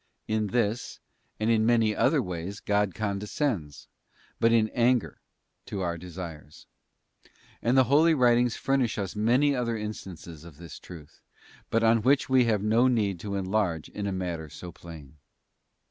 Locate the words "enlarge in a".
13.35-14.11